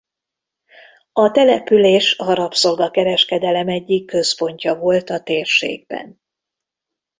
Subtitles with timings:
[1.13, 6.21] A település a rabszolga-kereskedelem egyik központja volt a térségben.